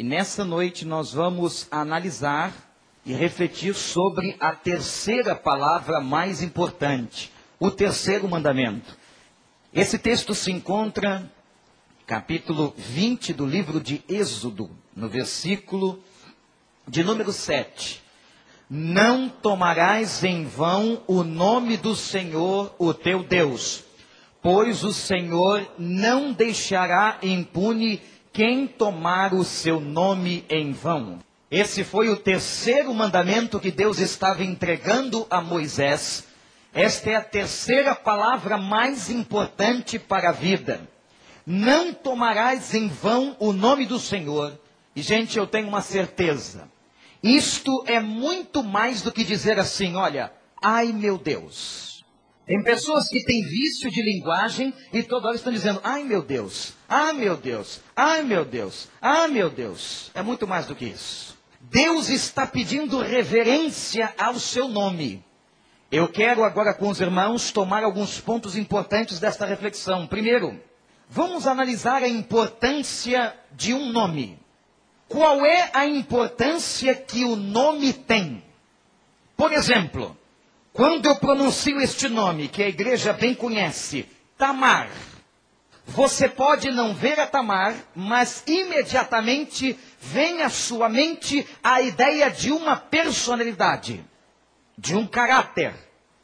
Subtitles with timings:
[0.00, 2.54] E nessa noite nós vamos analisar
[3.04, 8.96] e refletir sobre a terceira palavra mais importante, o terceiro mandamento.
[9.74, 11.30] Esse texto se encontra
[12.06, 16.02] capítulo 20 do livro de Êxodo, no versículo
[16.88, 18.02] de número 7.
[18.70, 23.84] Não tomarás em vão o nome do Senhor, o teu Deus,
[24.40, 28.00] pois o Senhor não deixará impune
[28.32, 31.18] quem tomar o seu nome em vão.
[31.50, 36.28] Esse foi o terceiro mandamento que Deus estava entregando a Moisés.
[36.72, 40.88] Esta é a terceira palavra mais importante para a vida.
[41.44, 44.56] Não tomarás em vão o nome do Senhor.
[44.94, 46.68] E, gente, eu tenho uma certeza.
[47.20, 51.89] Isto é muito mais do que dizer assim: olha, ai meu Deus.
[52.50, 56.74] Tem pessoas que têm vício de linguagem e toda hora estão dizendo, ai meu Deus,
[56.88, 60.10] ai meu Deus, ai meu Deus, ai meu Deus.
[60.16, 61.38] É muito mais do que isso.
[61.60, 65.24] Deus está pedindo reverência ao seu nome.
[65.92, 70.08] Eu quero agora com os irmãos tomar alguns pontos importantes desta reflexão.
[70.08, 70.60] Primeiro,
[71.08, 74.36] vamos analisar a importância de um nome.
[75.06, 78.42] Qual é a importância que o nome tem?
[79.36, 80.18] Por exemplo,
[80.72, 84.88] quando eu pronuncio este nome, que a igreja bem conhece, Tamar,
[85.86, 92.52] você pode não ver a Tamar, mas imediatamente vem à sua mente a ideia de
[92.52, 94.04] uma personalidade,
[94.78, 95.74] de um caráter,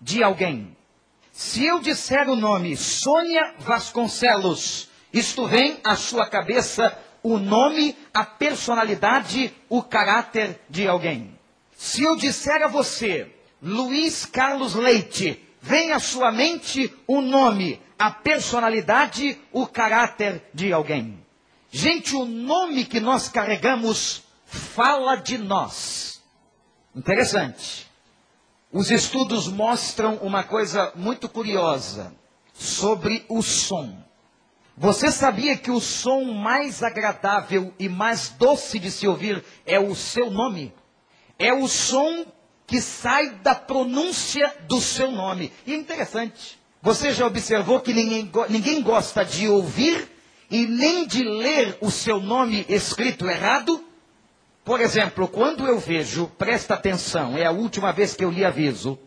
[0.01, 0.77] de alguém.
[1.33, 8.25] Se eu disser o nome Sônia Vasconcelos, isto vem à sua cabeça o nome, a
[8.25, 11.37] personalidade, o caráter de alguém.
[11.77, 18.11] Se eu disser a você Luiz Carlos Leite, vem à sua mente o nome, a
[18.11, 21.25] personalidade, o caráter de alguém.
[21.71, 26.23] Gente, o nome que nós carregamos fala de nós.
[26.95, 27.87] Interessante.
[28.71, 32.15] Os estudos mostram uma coisa muito curiosa
[32.53, 33.97] sobre o som.
[34.77, 39.95] Você sabia que o som mais agradável e mais doce de se ouvir é o
[39.95, 40.75] seu nome?
[41.39, 42.27] É o som
[42.67, 45.53] que sai da pronúncia do seu nome.
[45.67, 46.59] E é interessante.
[46.83, 50.09] Você já observou que ninguém, ninguém gosta de ouvir
[50.51, 53.85] e nem de ler o seu nome escrito errado?
[54.65, 58.99] Por exemplo, quando eu vejo, presta atenção, é a última vez que eu lhe aviso,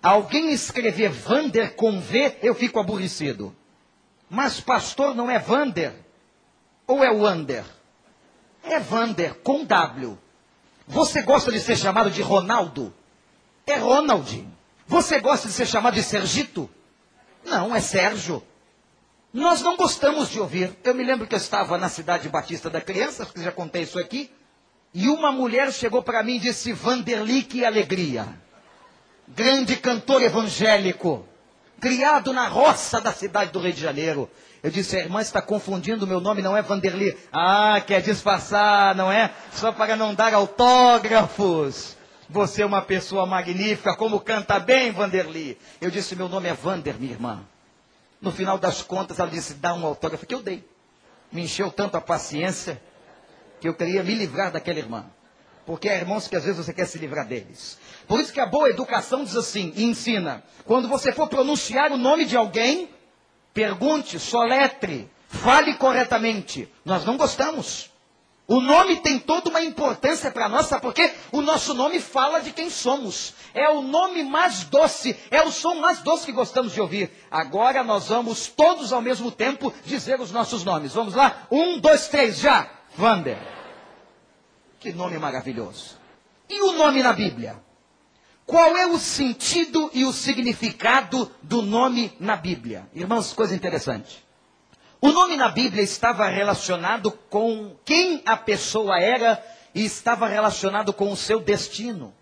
[0.00, 3.54] alguém escrever Vander com V, eu fico aborrecido.
[4.30, 5.94] Mas pastor não é Vander?
[6.86, 7.64] Ou é Wander?
[8.62, 10.18] É Vander com W.
[10.86, 12.92] Você gosta de ser chamado de Ronaldo?
[13.66, 14.46] É Ronald.
[14.86, 16.68] Você gosta de ser chamado de Sergito?
[17.44, 18.42] Não, é Sérgio.
[19.32, 20.76] Nós não gostamos de ouvir.
[20.84, 23.98] Eu me lembro que eu estava na cidade Batista da Criança, que já contei isso
[23.98, 24.30] aqui,
[24.92, 28.28] e uma mulher chegou para mim e disse: Vanderly, que alegria.
[29.26, 31.26] Grande cantor evangélico,
[31.84, 34.30] criado na roça da cidade do Rio de Janeiro.
[34.62, 37.14] Eu disse, a irmã está confundindo, meu nome não é Vanderly.
[37.30, 39.30] Ah, quer disfarçar, não é?
[39.52, 41.94] Só para não dar autógrafos.
[42.30, 45.58] Você é uma pessoa magnífica, como canta bem, Vanderly.
[45.78, 47.40] Eu disse, meu nome é Vander, minha irmã.
[48.18, 50.66] No final das contas, ela disse, dá um autógrafo, que eu dei.
[51.30, 52.80] Me encheu tanto a paciência,
[53.60, 55.04] que eu queria me livrar daquela irmã.
[55.66, 57.78] Porque há irmãos que às vezes você quer se livrar deles.
[58.06, 61.96] Por isso que a boa educação diz assim, e ensina, quando você for pronunciar o
[61.96, 62.88] nome de alguém,
[63.54, 66.68] Pergunte, soletre, fale corretamente.
[66.84, 67.88] Nós não gostamos.
[68.48, 70.86] O nome tem toda uma importância para nós, sabe?
[71.30, 73.32] O nosso nome fala de quem somos.
[73.54, 77.10] É o nome mais doce, é o som mais doce que gostamos de ouvir.
[77.30, 80.92] Agora nós vamos todos ao mesmo tempo dizer os nossos nomes.
[80.92, 81.46] Vamos lá?
[81.48, 82.68] Um, dois, três, já!
[82.96, 83.38] Vander.
[84.84, 85.96] Que nome maravilhoso.
[86.46, 87.56] E o nome na Bíblia?
[88.44, 92.86] Qual é o sentido e o significado do nome na Bíblia?
[92.92, 94.22] Irmãos, coisa interessante.
[95.00, 99.42] O nome na Bíblia estava relacionado com quem a pessoa era
[99.74, 102.12] e estava relacionado com o seu destino.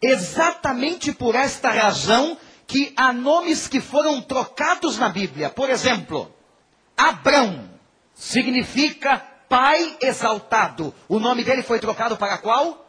[0.00, 2.38] Exatamente por esta razão
[2.68, 5.50] que há nomes que foram trocados na Bíblia.
[5.50, 6.32] Por exemplo,
[6.96, 7.68] Abrão
[8.14, 10.94] significa pai exaltado.
[11.08, 12.86] O nome dele foi trocado para qual?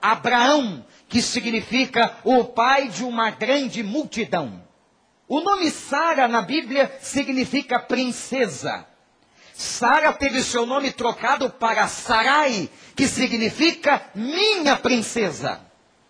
[0.00, 4.62] Abraão que significa o pai de uma grande multidão.
[5.28, 8.86] O nome Sara na Bíblia significa princesa.
[9.54, 15.60] Sara teve seu nome trocado para Sarai, que significa minha princesa.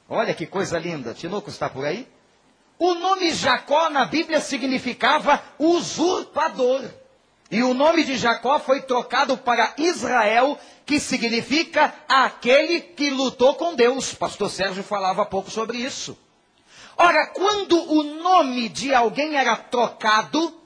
[0.09, 1.13] Olha que coisa linda.
[1.13, 2.09] Tinoco está por aí?
[2.79, 6.83] O nome Jacó na Bíblia significava usurpador.
[7.51, 13.75] E o nome de Jacó foi trocado para Israel, que significa aquele que lutou com
[13.75, 14.15] Deus.
[14.15, 16.19] Pastor Sérgio falava há pouco sobre isso.
[16.97, 20.61] Ora, quando o nome de alguém era trocado,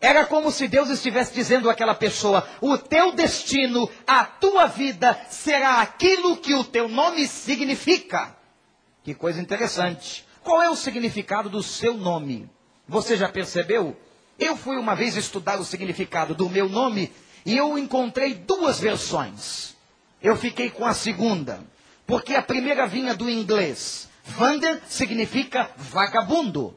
[0.00, 5.80] era como se Deus estivesse dizendo àquela pessoa: o teu destino, a tua vida será
[5.80, 8.36] aquilo que o teu nome significa.
[9.02, 10.26] Que coisa interessante.
[10.42, 12.48] Qual é o significado do seu nome?
[12.86, 13.96] Você já percebeu?
[14.38, 17.12] Eu fui uma vez estudar o significado do meu nome
[17.46, 19.74] e eu encontrei duas versões.
[20.22, 21.60] Eu fiquei com a segunda,
[22.06, 24.08] porque a primeira vinha do inglês.
[24.24, 26.74] Vander significa vagabundo,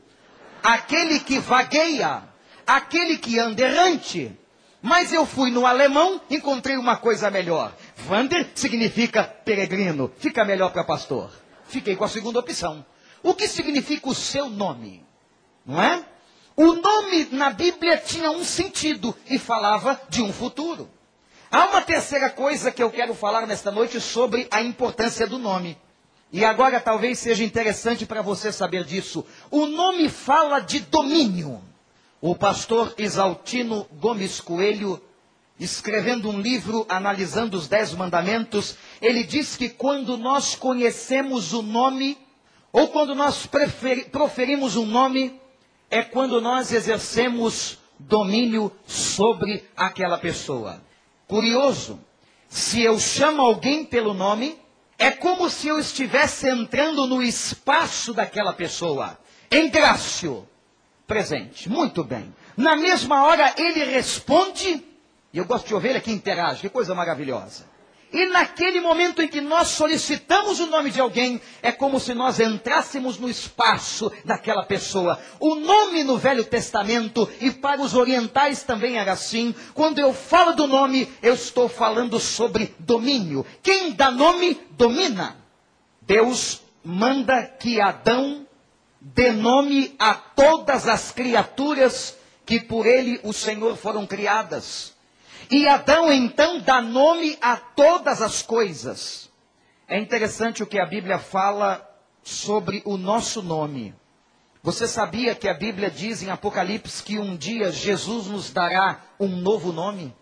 [0.62, 2.24] aquele que vagueia,
[2.66, 4.38] aquele que anda errante.
[4.82, 7.74] Mas eu fui no alemão, encontrei uma coisa melhor.
[7.96, 11.32] Vander significa peregrino, fica melhor para pastor.
[11.68, 12.86] Fiquei com a segunda opção.
[13.24, 15.04] O que significa o seu nome?
[15.66, 16.06] Não é?
[16.60, 20.90] O nome na Bíblia tinha um sentido e falava de um futuro.
[21.52, 25.78] Há uma terceira coisa que eu quero falar nesta noite sobre a importância do nome.
[26.34, 29.24] E agora talvez seja interessante para você saber disso.
[29.52, 31.62] O nome fala de domínio.
[32.20, 35.00] O pastor Isaltino Gomes Coelho,
[35.60, 42.18] escrevendo um livro analisando os Dez Mandamentos, ele diz que quando nós conhecemos o nome,
[42.74, 43.48] ou quando nós
[44.12, 45.40] proferimos um nome,
[45.90, 50.82] é quando nós exercemos domínio sobre aquela pessoa.
[51.28, 52.00] Curioso,
[52.48, 54.58] se eu chamo alguém pelo nome,
[54.98, 59.18] é como se eu estivesse entrando no espaço daquela pessoa.
[59.52, 60.48] Engrácio,
[61.06, 61.70] presente.
[61.70, 62.34] Muito bem.
[62.56, 64.84] Na mesma hora ele responde,
[65.32, 67.66] e eu gosto de ovelha que interage, que coisa maravilhosa.
[68.12, 72.40] E naquele momento em que nós solicitamos o nome de alguém, é como se nós
[72.40, 75.20] entrássemos no espaço daquela pessoa.
[75.40, 80.54] O nome no Velho Testamento, e para os orientais também era assim, quando eu falo
[80.54, 83.46] do nome, eu estou falando sobre domínio.
[83.62, 85.36] Quem dá nome, domina.
[86.02, 88.48] Deus manda que Adão
[89.02, 94.97] dê nome a todas as criaturas que por ele o Senhor foram criadas.
[95.50, 99.32] E Adão então dá nome a todas as coisas.
[99.88, 101.90] É interessante o que a Bíblia fala
[102.22, 103.96] sobre o nosso nome.
[104.62, 109.30] Você sabia que a Bíblia diz em Apocalipse que um dia Jesus nos dará um
[109.30, 110.14] novo nome?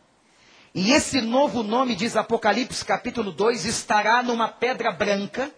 [0.76, 5.52] E esse novo nome, diz Apocalipse capítulo 2, estará numa pedra branca.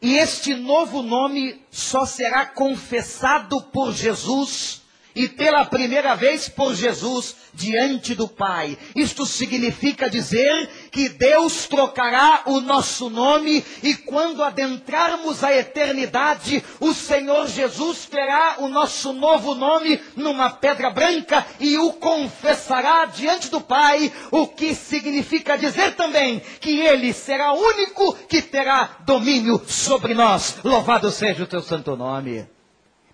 [0.00, 4.79] E este novo nome só será confessado por Jesus
[5.14, 8.78] e pela primeira vez por Jesus diante do Pai.
[8.94, 16.92] Isto significa dizer que Deus trocará o nosso nome e quando adentrarmos a eternidade, o
[16.92, 23.60] Senhor Jesus terá o nosso novo nome numa pedra branca e o confessará diante do
[23.60, 30.14] Pai, o que significa dizer também que ele será o único que terá domínio sobre
[30.14, 30.58] nós.
[30.64, 32.59] Louvado seja o teu santo nome.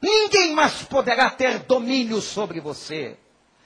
[0.06, 3.17] Ninguém mais poderá ter domínio sobre você.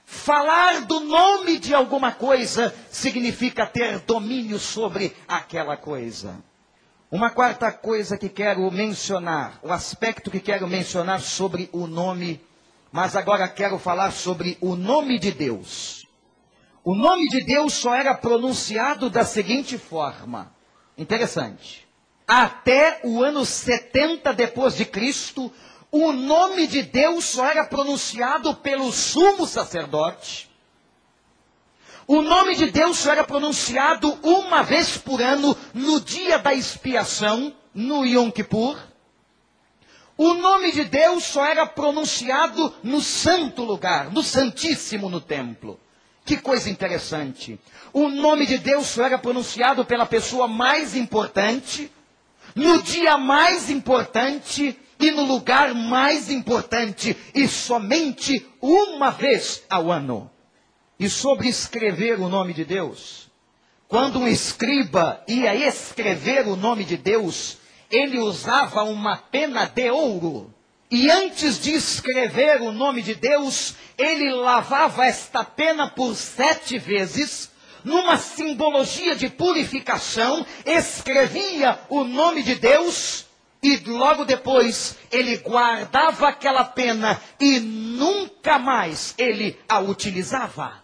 [0.06, 6.42] Falar do nome de alguma coisa significa ter domínio sobre aquela coisa.
[7.10, 12.40] Uma quarta coisa que quero mencionar, o aspecto que quero mencionar sobre o nome,
[12.90, 16.06] mas agora quero falar sobre o nome de Deus.
[16.82, 20.54] O nome de Deus só era pronunciado da seguinte forma.
[20.96, 21.86] Interessante.
[22.26, 25.52] Até o ano 70 depois de Cristo,
[25.90, 30.48] o nome de Deus só era pronunciado pelo sumo sacerdote.
[32.06, 37.54] O nome de Deus só era pronunciado uma vez por ano, no dia da expiação,
[37.74, 38.76] no Yom Kippur.
[40.16, 45.78] O nome de Deus só era pronunciado no santo lugar, no santíssimo no templo.
[46.24, 47.58] Que coisa interessante.
[47.92, 51.90] O nome de Deus só era pronunciado pela pessoa mais importante,
[52.54, 60.30] no dia mais importante, e no lugar mais importante, e somente uma vez ao ano.
[60.98, 63.30] E sobre escrever o nome de Deus,
[63.88, 67.56] quando um escriba ia escrever o nome de Deus,
[67.90, 70.54] ele usava uma pena de ouro.
[70.90, 77.50] E antes de escrever o nome de Deus, ele lavava esta pena por sete vezes,
[77.82, 83.29] numa simbologia de purificação, escrevia o nome de Deus
[83.62, 90.82] e logo depois ele guardava aquela pena e nunca mais ele a utilizava.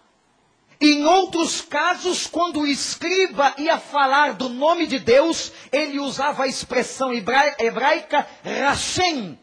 [0.79, 6.47] Em outros casos, quando o escriba ia falar do nome de Deus, ele usava a
[6.47, 9.39] expressão hebraica Rashem,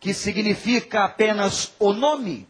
[0.00, 2.48] que significa apenas o nome.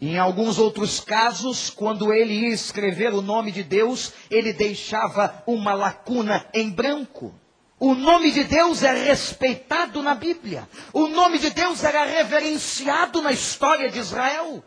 [0.00, 5.74] Em alguns outros casos, quando ele ia escrever o nome de Deus, ele deixava uma
[5.74, 7.34] lacuna em branco.
[7.78, 10.66] O nome de Deus é respeitado na Bíblia.
[10.94, 14.64] O nome de Deus era reverenciado na história de Israel.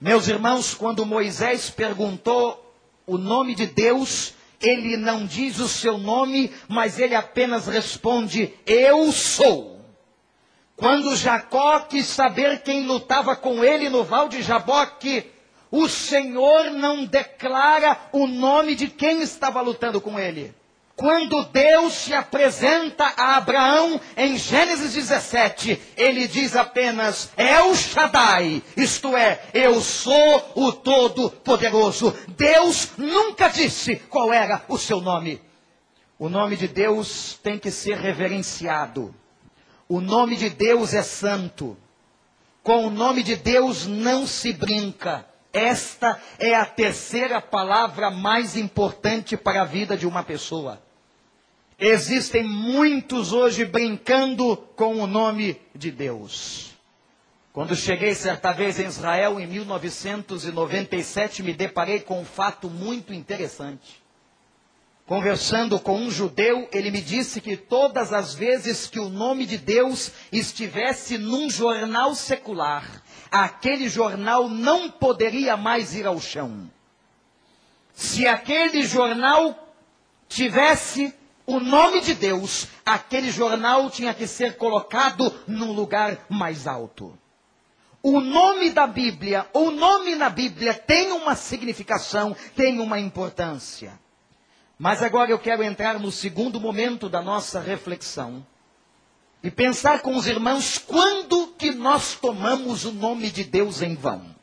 [0.00, 2.60] Meus irmãos, quando Moisés perguntou
[3.06, 9.10] o nome de Deus, ele não diz o seu nome, mas ele apenas responde: Eu
[9.10, 9.80] sou.
[10.76, 15.30] Quando Jacó quis saber quem lutava com ele no val de Jaboque,
[15.70, 20.54] o Senhor não declara o nome de quem estava lutando com ele.
[20.96, 29.16] Quando Deus se apresenta a Abraão em Gênesis 17, ele diz apenas El Shaddai, isto
[29.16, 32.16] é, eu sou o Todo-Poderoso.
[32.36, 35.42] Deus nunca disse qual era o seu nome.
[36.16, 39.12] O nome de Deus tem que ser reverenciado.
[39.88, 41.76] O nome de Deus é santo.
[42.62, 45.26] Com o nome de Deus não se brinca.
[45.52, 50.83] Esta é a terceira palavra mais importante para a vida de uma pessoa.
[51.78, 56.72] Existem muitos hoje brincando com o nome de Deus.
[57.52, 64.02] Quando cheguei certa vez em Israel, em 1997, me deparei com um fato muito interessante.
[65.06, 69.58] Conversando com um judeu, ele me disse que todas as vezes que o nome de
[69.58, 76.70] Deus estivesse num jornal secular, aquele jornal não poderia mais ir ao chão.
[77.92, 79.74] Se aquele jornal
[80.28, 81.14] tivesse
[81.46, 87.16] o nome de Deus, aquele jornal tinha que ser colocado num lugar mais alto.
[88.02, 93.98] O nome da Bíblia, o nome na Bíblia tem uma significação, tem uma importância.
[94.78, 98.44] Mas agora eu quero entrar no segundo momento da nossa reflexão
[99.42, 104.34] e pensar com os irmãos quando que nós tomamos o nome de Deus em vão.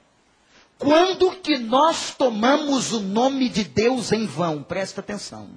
[0.78, 4.64] Quando que nós tomamos o nome de Deus em vão?
[4.64, 5.50] Presta atenção.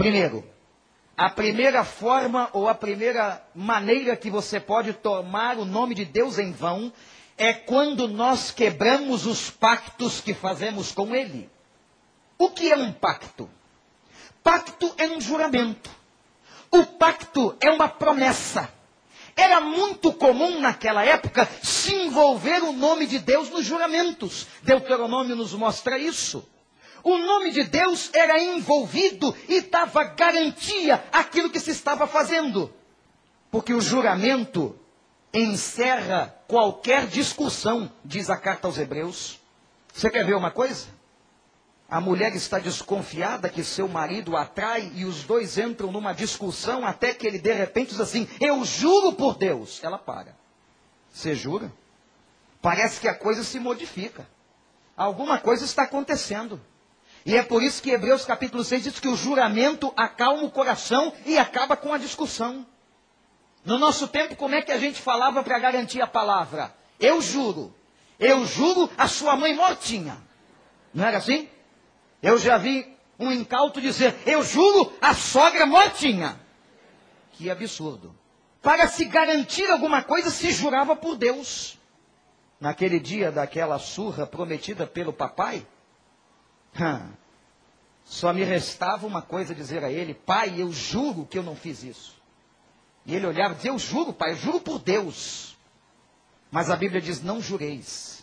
[0.00, 0.42] Primeiro,
[1.14, 6.38] a primeira forma ou a primeira maneira que você pode tomar o nome de Deus
[6.38, 6.90] em vão
[7.36, 11.50] é quando nós quebramos os pactos que fazemos com Ele.
[12.38, 13.50] O que é um pacto?
[14.42, 15.90] Pacto é um juramento.
[16.70, 18.72] O pacto é uma promessa.
[19.36, 24.46] Era muito comum naquela época se envolver o nome de Deus nos juramentos.
[24.62, 26.42] Deuteronômio nos mostra isso.
[27.02, 32.72] O nome de Deus era envolvido e dava garantia àquilo que se estava fazendo.
[33.50, 34.78] Porque o juramento
[35.32, 39.40] encerra qualquer discussão, diz a carta aos Hebreus.
[39.92, 40.88] Você quer ver uma coisa?
[41.88, 47.12] A mulher está desconfiada que seu marido atrai e os dois entram numa discussão até
[47.12, 49.82] que ele de repente diz assim: Eu juro por Deus.
[49.82, 50.36] Ela para.
[51.10, 51.72] Você jura?
[52.62, 54.28] Parece que a coisa se modifica.
[54.96, 56.60] Alguma coisa está acontecendo.
[57.24, 61.12] E é por isso que Hebreus capítulo 6 diz que o juramento acalma o coração
[61.26, 62.66] e acaba com a discussão.
[63.64, 66.74] No nosso tempo, como é que a gente falava para garantir a palavra?
[66.98, 67.74] Eu juro.
[68.18, 70.16] Eu juro a sua mãe mortinha.
[70.94, 71.48] Não era assim?
[72.22, 76.40] Eu já vi um incauto dizer, eu juro a sogra mortinha.
[77.32, 78.14] Que absurdo.
[78.62, 81.78] Para se garantir alguma coisa, se jurava por Deus.
[82.58, 85.66] Naquele dia daquela surra prometida pelo papai,
[88.04, 91.82] só me restava uma coisa dizer a ele, pai, eu juro que eu não fiz
[91.82, 92.20] isso.
[93.06, 95.56] E ele olhava e dizia, eu juro, pai, eu juro por Deus.
[96.50, 98.20] Mas a Bíblia diz, não jureis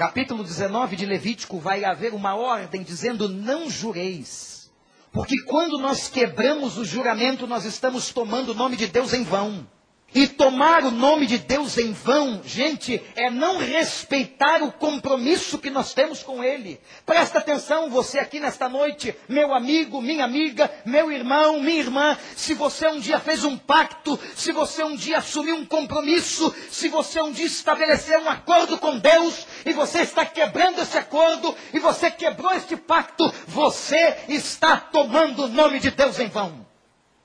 [0.00, 4.72] capítulo 19 de Levítico, vai haver uma ordem dizendo: não jureis.
[5.12, 9.68] Porque quando nós quebramos o juramento, nós estamos tomando o nome de Deus em vão.
[10.12, 15.70] E tomar o nome de Deus em vão, gente, é não respeitar o compromisso que
[15.70, 16.80] nós temos com Ele.
[17.06, 22.54] Presta atenção, você aqui nesta noite, meu amigo, minha amiga, meu irmão, minha irmã, se
[22.54, 27.22] você um dia fez um pacto, se você um dia assumiu um compromisso, se você
[27.22, 32.10] um dia estabeleceu um acordo com Deus, e você está quebrando esse acordo, e você
[32.10, 36.66] quebrou este pacto, você está tomando o nome de Deus em vão.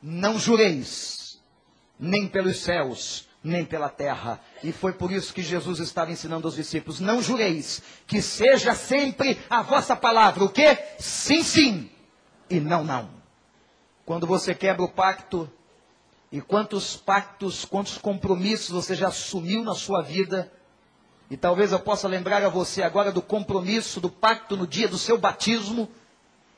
[0.04, 1.15] Não jureis
[2.00, 4.40] nem pelos céus, nem pela terra.
[4.64, 9.40] E foi por isso que Jesus estava ensinando aos discípulos: não jureis, que seja sempre
[9.50, 10.44] a vossa palavra.
[10.44, 10.78] O que?
[11.00, 11.90] Sim, sim,
[12.50, 13.10] e não, não.
[14.06, 15.50] Quando você quebra o pacto,
[16.32, 20.52] e quantos pactos, quantos compromissos você já assumiu na sua vida,
[21.30, 24.98] e talvez eu possa lembrar a você agora do compromisso, do pacto no dia do
[24.98, 25.90] seu batismo,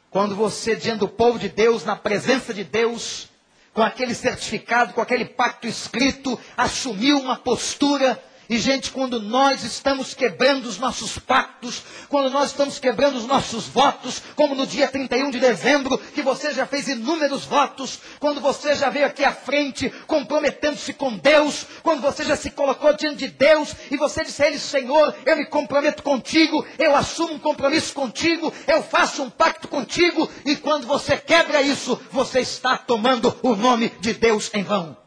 [0.10, 3.30] quando você, diante do povo de Deus, na presença de Deus,
[3.78, 10.14] com aquele certificado, com aquele pacto escrito, assumiu uma postura E, gente, quando nós estamos
[10.14, 15.32] quebrando os nossos pactos, quando nós estamos quebrando os nossos votos, como no dia 31
[15.32, 19.90] de dezembro, que você já fez inúmeros votos, quando você já veio aqui à frente
[20.08, 24.48] comprometendo-se com Deus, quando você já se colocou diante de Deus e você disse a
[24.48, 29.68] Ele, Senhor, eu me comprometo contigo, eu assumo um compromisso contigo, eu faço um pacto
[29.68, 35.07] contigo, e quando você quebra isso, você está tomando o nome de Deus em vão.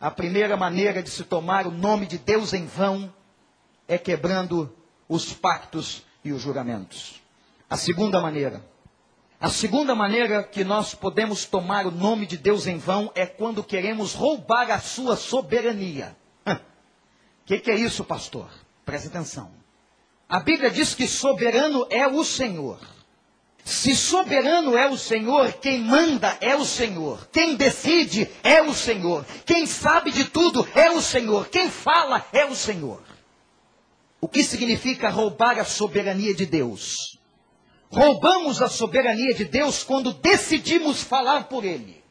[0.00, 3.12] A primeira maneira de se tomar o nome de Deus em vão
[3.86, 4.74] é quebrando
[5.06, 7.20] os pactos e os juramentos.
[7.68, 8.64] A segunda maneira,
[9.38, 13.62] a segunda maneira que nós podemos tomar o nome de Deus em vão é quando
[13.62, 16.16] queremos roubar a sua soberania.
[16.46, 16.56] O
[17.44, 18.48] que, que é isso, pastor?
[18.86, 19.50] Preste atenção.
[20.28, 22.80] A Bíblia diz que soberano é o Senhor.
[23.64, 27.28] Se soberano é o Senhor, quem manda é o Senhor.
[27.32, 29.24] Quem decide é o Senhor.
[29.44, 31.48] Quem sabe de tudo é o Senhor.
[31.48, 33.02] Quem fala é o Senhor.
[34.20, 37.18] O que significa roubar a soberania de Deus?
[37.90, 42.02] Roubamos a soberania de Deus quando decidimos falar por Ele.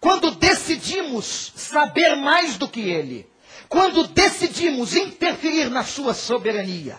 [0.00, 3.26] Quando decidimos saber mais do que Ele.
[3.68, 6.98] Quando decidimos interferir na Sua soberania.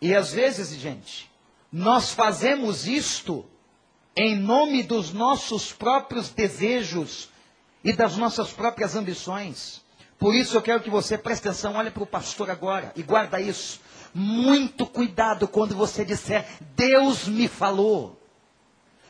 [0.00, 1.29] E às vezes, gente,
[1.72, 3.46] nós fazemos isto
[4.16, 7.28] em nome dos nossos próprios desejos
[7.84, 9.82] e das nossas próprias ambições.
[10.18, 13.40] Por isso eu quero que você preste atenção, olhe para o pastor agora e guarda
[13.40, 13.80] isso.
[14.12, 18.20] Muito cuidado quando você disser, Deus me falou.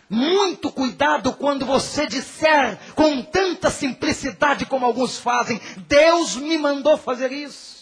[0.09, 7.33] Muito cuidado quando você disser com tanta simplicidade como alguns fazem, Deus me mandou fazer
[7.33, 7.80] isso.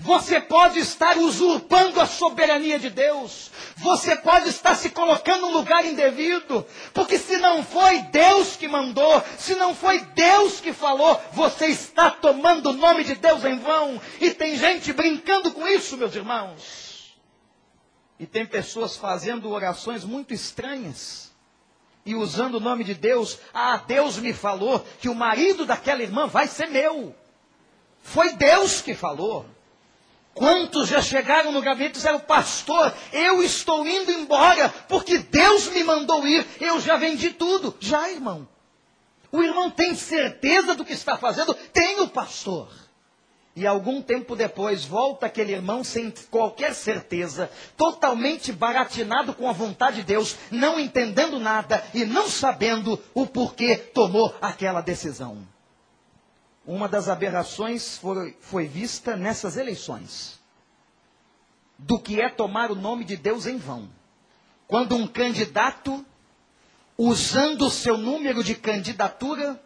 [0.00, 3.50] Você pode estar usurpando a soberania de Deus.
[3.76, 6.66] Você pode estar se colocando no lugar indevido.
[6.94, 12.10] Porque se não foi Deus que mandou, se não foi Deus que falou, você está
[12.10, 14.00] tomando o nome de Deus em vão.
[14.18, 17.14] E tem gente brincando com isso, meus irmãos.
[18.18, 21.30] E tem pessoas fazendo orações muito estranhas.
[22.06, 23.38] E usando o nome de Deus.
[23.52, 27.14] Ah, Deus me falou que o marido daquela irmã vai ser meu.
[28.00, 29.44] Foi Deus que falou.
[30.40, 35.84] Quantos já chegaram no gabinete e disseram, pastor, eu estou indo embora, porque Deus me
[35.84, 37.76] mandou ir, eu já vendi tudo.
[37.78, 38.48] Já, irmão.
[39.30, 41.52] O irmão tem certeza do que está fazendo?
[41.74, 42.72] Tem o pastor.
[43.54, 49.96] E algum tempo depois volta aquele irmão sem qualquer certeza, totalmente baratinado com a vontade
[49.96, 55.46] de Deus, não entendendo nada e não sabendo o porquê tomou aquela decisão
[56.70, 60.38] uma das aberrações foi, foi vista nessas eleições.
[61.76, 63.90] Do que é tomar o nome de Deus em vão.
[64.68, 66.06] Quando um candidato,
[66.96, 69.60] usando o seu número de candidatura,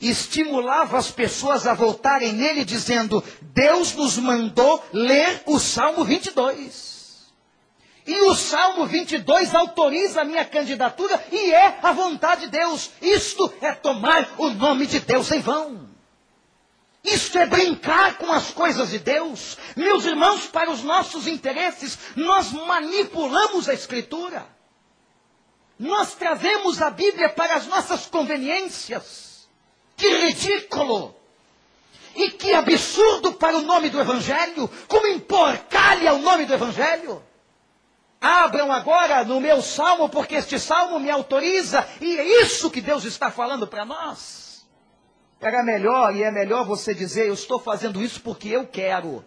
[0.00, 7.26] estimulava as pessoas a voltarem nele, dizendo: Deus nos mandou ler o Salmo 22.
[8.06, 12.92] E o Salmo 22 autoriza a minha candidatura e é a vontade de Deus.
[13.02, 15.95] Isto é tomar o nome de Deus em vão.
[17.06, 19.56] Isso é brincar com as coisas de Deus.
[19.76, 24.44] Meus irmãos, para os nossos interesses, nós manipulamos a Escritura.
[25.78, 29.48] Nós trazemos a Bíblia para as nossas conveniências.
[29.96, 31.14] Que ridículo!
[32.16, 34.68] E que absurdo para o nome do Evangelho!
[34.88, 37.22] Como imporcar-lhe ao nome do Evangelho!
[38.20, 43.04] Abram agora no meu salmo, porque este salmo me autoriza, e é isso que Deus
[43.04, 44.45] está falando para nós.
[45.40, 49.24] Era melhor, e é melhor você dizer: Eu estou fazendo isso porque eu quero.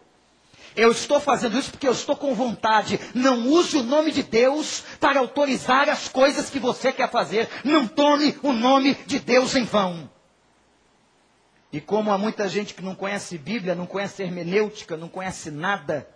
[0.76, 3.00] Eu estou fazendo isso porque eu estou com vontade.
[3.13, 7.50] Não use o nome de Deus para autorizar as coisas que você quer fazer.
[7.63, 10.10] Não tome o nome de Deus em vão.
[11.72, 16.08] E como há muita gente que não conhece Bíblia, não conhece hermenêutica, não conhece nada,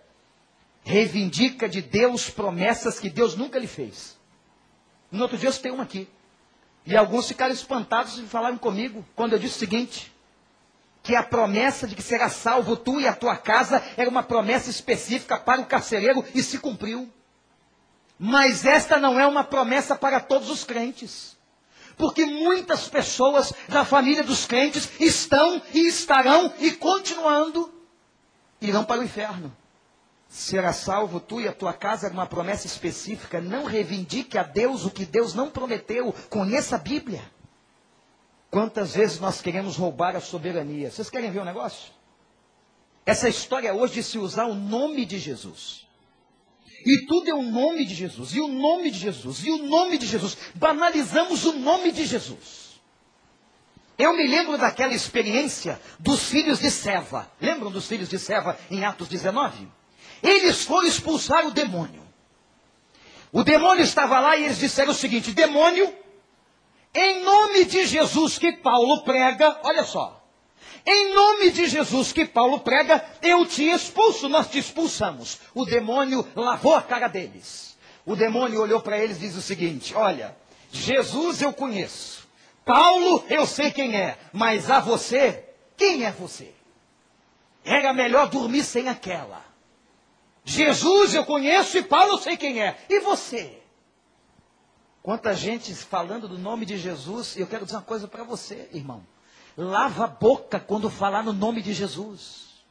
[0.83, 4.17] reivindica de Deus promessas que Deus nunca lhe fez.
[5.11, 6.07] No outro dia eu tem uma aqui.
[6.85, 10.13] E alguns ficaram espantados e falaram comigo quando eu disse o seguinte:
[11.01, 14.69] que a promessa de que será salvo tu e a tua casa era uma promessa
[14.69, 17.09] específica para o carcereiro e se cumpriu.
[18.19, 21.37] Mas esta não é uma promessa para todos os crentes.
[21.97, 27.71] Porque muitas pessoas da família dos crentes estão e estarão e continuando
[28.59, 29.55] irão para o inferno
[30.33, 33.39] será salvo tu e a tua casa uma promessa específica.
[33.39, 36.13] Não reivindique a Deus o que Deus não prometeu.
[36.27, 37.21] Conheça a Bíblia.
[38.49, 40.89] Quantas vezes nós queremos roubar a soberania?
[40.89, 41.93] Vocês querem ver um negócio?
[43.05, 45.85] Essa história hoje de se usar o nome de Jesus.
[46.83, 49.99] E tudo é o nome de Jesus, e o nome de Jesus, e o nome
[49.99, 50.35] de Jesus.
[50.55, 52.81] Banalizamos o nome de Jesus.
[53.99, 57.31] Eu me lembro daquela experiência dos filhos de Seva.
[57.39, 59.67] Lembram dos filhos de Seva em Atos 19?
[60.23, 62.01] Eles foram expulsar o demônio.
[63.31, 65.93] O demônio estava lá e eles disseram o seguinte: demônio,
[66.95, 70.21] em nome de Jesus que Paulo prega, olha só.
[70.85, 75.39] Em nome de Jesus que Paulo prega, eu te expulso, nós te expulsamos.
[75.53, 77.77] O demônio lavou a cara deles.
[78.05, 80.35] O demônio olhou para eles e diz o seguinte: Olha,
[80.71, 82.27] Jesus eu conheço.
[82.65, 84.17] Paulo eu sei quem é.
[84.31, 85.43] Mas a você,
[85.75, 86.53] quem é você?
[87.65, 89.52] Era melhor dormir sem aquela.
[90.45, 92.77] Jesus eu conheço e Paulo eu sei quem é.
[92.89, 93.61] E você?
[95.01, 98.69] Quanta gente falando do nome de Jesus, e eu quero dizer uma coisa para você,
[98.73, 99.05] irmão.
[99.57, 102.63] Lava a boca quando falar no nome de Jesus.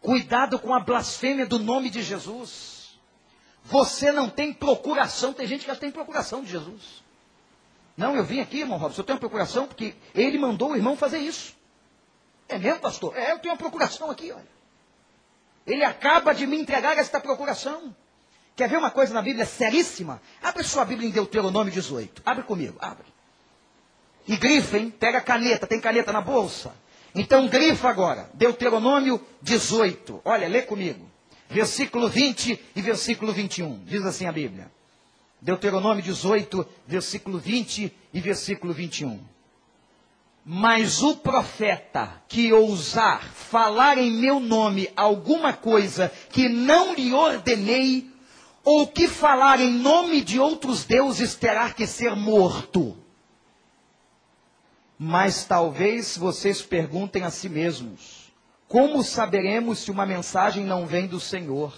[0.00, 2.98] Cuidado com a blasfêmia do nome de Jesus.
[3.64, 7.02] Você não tem procuração, tem gente que já tem procuração de Jesus.
[7.96, 11.18] Não, eu vim aqui, irmão Robson, eu tenho procuração porque ele mandou o irmão fazer
[11.18, 11.56] isso.
[12.48, 13.16] É mesmo, pastor?
[13.16, 14.53] É, eu tenho uma procuração aqui, olha.
[15.66, 17.94] Ele acaba de me entregar esta procuração.
[18.56, 20.20] Quer ver uma coisa na Bíblia seríssima?
[20.42, 22.22] Abre sua Bíblia em Deuteronômio 18.
[22.24, 23.06] Abre comigo, abre.
[24.26, 24.90] E grifa, hein?
[24.90, 26.74] Pega caneta, tem caneta na bolsa.
[27.14, 28.30] Então grifa agora.
[28.34, 30.22] Deuteronômio 18.
[30.24, 31.08] Olha, lê comigo.
[31.48, 33.84] Versículo 20 e versículo 21.
[33.84, 34.70] Diz assim a Bíblia.
[35.40, 39.20] Deuteronômio 18, versículo 20 e versículo 21.
[40.44, 48.10] Mas o profeta que ousar falar em meu nome alguma coisa que não lhe ordenei,
[48.62, 52.96] ou que falar em nome de outros deuses terá que ser morto.
[54.98, 58.32] Mas talvez vocês perguntem a si mesmos:
[58.68, 61.72] como saberemos se uma mensagem não vem do Senhor?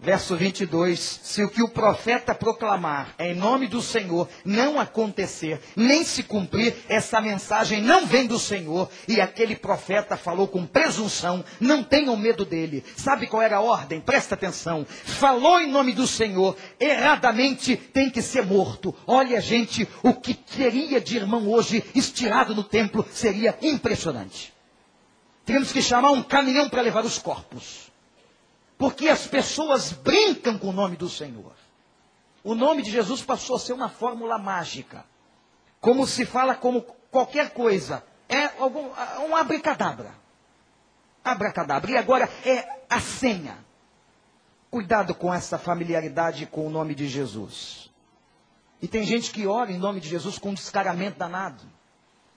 [0.00, 6.04] Verso 22: Se o que o profeta proclamar em nome do Senhor não acontecer, nem
[6.04, 11.82] se cumprir, essa mensagem não vem do Senhor, e aquele profeta falou com presunção, não
[11.82, 12.84] tenham medo dele.
[12.96, 14.00] Sabe qual era a ordem?
[14.00, 14.86] Presta atenção.
[14.88, 18.94] Falou em nome do Senhor, erradamente tem que ser morto.
[19.04, 24.54] Olha, gente, o que teria de irmão hoje estirado no templo seria impressionante.
[25.44, 27.87] Temos que chamar um caminhão para levar os corpos.
[28.78, 31.52] Porque as pessoas brincam com o nome do Senhor.
[32.44, 35.04] O nome de Jesus passou a ser uma fórmula mágica.
[35.80, 38.04] Como se fala como qualquer coisa.
[38.28, 38.88] É algum,
[39.28, 40.14] um abracadabra.
[41.24, 41.90] Abracadabra.
[41.90, 43.58] E agora é a senha.
[44.70, 47.90] Cuidado com essa familiaridade com o nome de Jesus.
[48.80, 51.64] E tem gente que ora em nome de Jesus com um descaramento danado.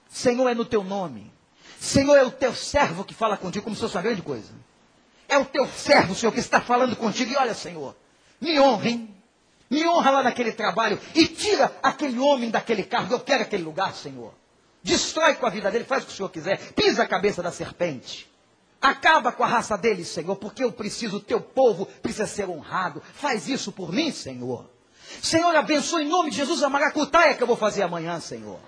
[0.08, 1.32] Senhor é no teu nome.
[1.78, 4.52] Senhor é o teu servo que fala contigo como se fosse uma grande coisa.
[5.32, 7.32] É o teu servo, Senhor, que está falando contigo.
[7.32, 7.96] E olha, Senhor,
[8.38, 9.16] me honra, hein?
[9.70, 13.14] Me honra lá naquele trabalho e tira aquele homem daquele cargo.
[13.14, 14.34] Eu quero aquele lugar, Senhor.
[14.82, 16.58] Destrói com a vida dele, faz o que o Senhor quiser.
[16.74, 18.30] Pisa a cabeça da serpente.
[18.78, 23.02] Acaba com a raça dele, Senhor, porque eu preciso, o teu povo precisa ser honrado.
[23.14, 24.68] Faz isso por mim, Senhor.
[25.22, 28.60] Senhor, abençoe em nome de Jesus a maracutaia que eu vou fazer amanhã, Senhor.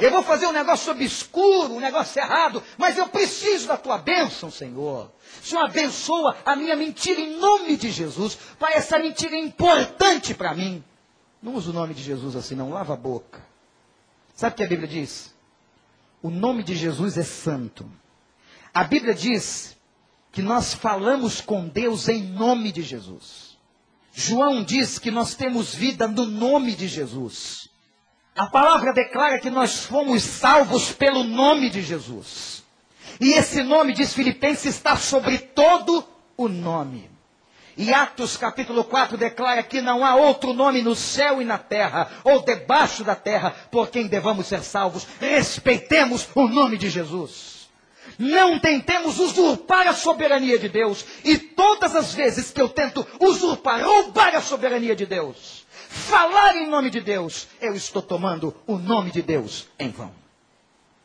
[0.00, 4.50] Eu vou fazer um negócio obscuro, um negócio errado, mas eu preciso da tua bênção,
[4.50, 5.10] Senhor.
[5.42, 8.36] Senhor, abençoa a minha mentira em nome de Jesus.
[8.58, 10.82] Pai, essa mentira é importante para mim.
[11.42, 12.70] Não usa o nome de Jesus assim, não.
[12.70, 13.42] Lava a boca.
[14.34, 15.34] Sabe o que a Bíblia diz?
[16.22, 17.90] O nome de Jesus é santo.
[18.72, 19.76] A Bíblia diz
[20.32, 23.58] que nós falamos com Deus em nome de Jesus.
[24.12, 27.69] João diz que nós temos vida no nome de Jesus.
[28.34, 32.64] A palavra declara que nós fomos salvos pelo nome de Jesus.
[33.20, 37.10] E esse nome, diz Filipenses, está sobre todo o nome.
[37.76, 42.10] E Atos capítulo 4 declara que não há outro nome no céu e na terra,
[42.24, 45.06] ou debaixo da terra, por quem devamos ser salvos.
[45.20, 47.68] Respeitemos o nome de Jesus.
[48.18, 51.04] Não tentemos usurpar a soberania de Deus.
[51.24, 55.59] E todas as vezes que eu tento usurpar, roubar a soberania de Deus,
[55.90, 60.12] falar em nome de Deus, eu estou tomando o nome de Deus em vão.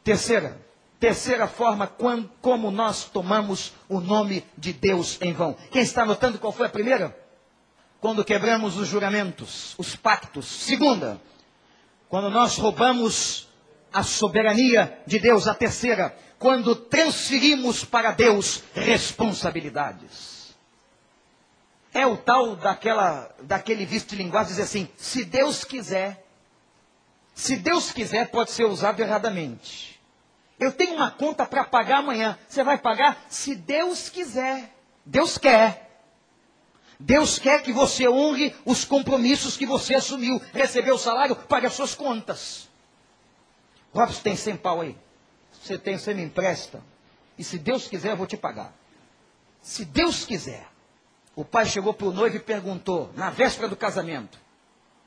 [0.04, 0.62] Terceira,
[1.00, 1.88] terceira forma
[2.41, 5.58] como nós tomamos o nome de Deus em vão.
[5.71, 7.17] Quem está notando qual foi a primeira?
[8.00, 10.45] Quando quebramos os juramentos, os pactos.
[10.45, 11.19] Segunda,
[12.08, 13.48] quando nós roubamos
[13.91, 15.48] a soberania de Deus.
[15.48, 20.35] A terceira, quando transferimos para Deus responsabilidades.
[21.95, 26.27] É o tal daquela, daquele visto de linguagem dizer assim, se Deus quiser,
[27.34, 29.97] se Deus quiser, pode ser usado erradamente.
[30.60, 32.38] Eu tenho uma conta para pagar amanhã.
[32.49, 34.75] Você vai pagar se Deus quiser.
[35.05, 36.03] Deus quer.
[36.99, 40.41] Deus quer que você honre os compromissos que você assumiu.
[40.51, 42.67] Recebeu o salário, pague as suas contas.
[43.93, 44.97] Robson, tem 100 pau aí?
[45.63, 46.84] Você tem, você me empresta.
[47.38, 48.73] E se Deus quiser, eu vou te pagar.
[49.62, 50.74] Se Deus quiser.
[51.36, 54.39] O pai chegou para o noivo e perguntou, na véspera do casamento: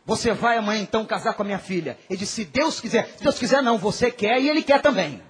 [0.05, 1.99] Você vai amanhã então casar com a minha filha?
[2.09, 3.15] Ele disse: Se Deus quiser.
[3.17, 5.23] Se Deus quiser, não, você quer e ele quer também.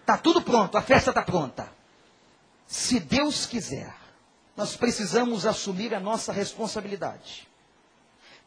[0.00, 1.70] Está tudo pronto, a festa está pronta.
[2.66, 3.94] Se Deus quiser,
[4.56, 7.48] nós precisamos assumir a nossa responsabilidade.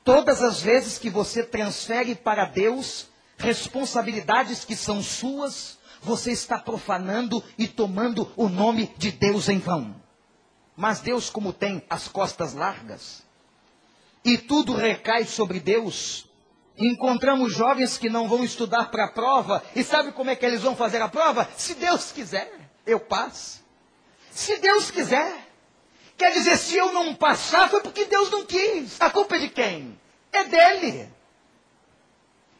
[0.04, 7.44] Todas as vezes que você transfere para Deus responsabilidades que são suas, você está profanando
[7.58, 9.96] e tomando o nome de Deus em vão.
[10.76, 13.24] Mas Deus, como tem as costas largas,
[14.24, 16.28] e tudo recai sobre Deus,
[16.78, 20.62] encontramos jovens que não vão estudar para a prova, e sabe como é que eles
[20.62, 21.50] vão fazer a prova?
[21.58, 22.52] Se Deus quiser,
[22.86, 23.62] eu passo.
[24.32, 25.50] Se Deus quiser.
[26.18, 29.00] Quer dizer, se eu não passar, foi porque Deus não quis.
[29.02, 30.00] A culpa é de quem?
[30.32, 31.10] É dele.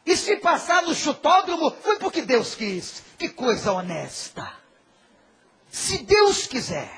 [0.04, 3.04] E se passar no chutódromo, foi porque Deus quis.
[3.16, 4.52] Que coisa honesta.
[5.70, 6.90] Se Deus quiser,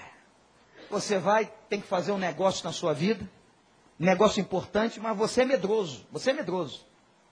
[0.95, 3.29] você vai, tem que fazer um negócio na sua vida,
[3.99, 6.07] negócio importante, mas você é medroso.
[6.13, 6.87] Você é medroso.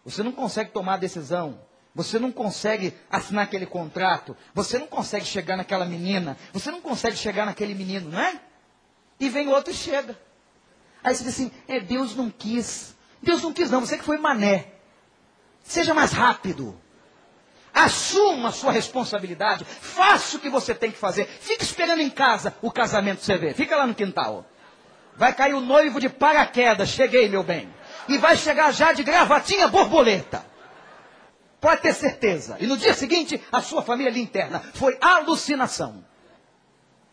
[0.04, 1.60] Você não consegue tomar decisão.
[1.94, 4.36] Você não consegue assinar aquele contrato.
[4.52, 6.36] Você não consegue chegar naquela menina.
[6.52, 8.40] Você não consegue chegar naquele menino, não é?
[9.20, 10.18] E vem outro e chega.
[11.04, 12.96] Aí você diz assim: é, Deus não quis.
[13.22, 13.80] Deus não quis, não.
[13.80, 14.72] Você que foi mané.
[15.62, 16.76] Seja mais rápido.
[17.74, 19.64] Assuma a sua responsabilidade.
[19.64, 21.26] Faça o que você tem que fazer.
[21.26, 23.54] Fique esperando em casa o casamento você vê.
[23.54, 24.44] Fica lá no quintal.
[25.16, 26.90] Vai cair o noivo de paraquedas.
[26.90, 27.72] Cheguei, meu bem.
[28.08, 30.44] E vai chegar já de gravatinha borboleta.
[31.60, 32.56] Pode ter certeza.
[32.58, 34.60] E no dia seguinte, a sua família lhe interna.
[34.74, 36.04] Foi alucinação.